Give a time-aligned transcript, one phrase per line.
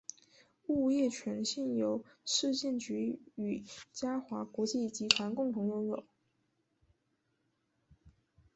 [0.65, 3.63] 物业权现由市建局与
[3.93, 6.03] 嘉华国际集团共同拥有。